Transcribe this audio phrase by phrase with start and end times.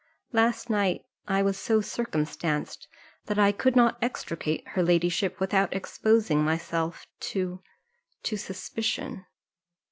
[0.33, 2.87] Last night I was so circumstanced,
[3.27, 7.61] that I could not extricate her ladyship without exposing myself to
[8.23, 9.27] to suspicion."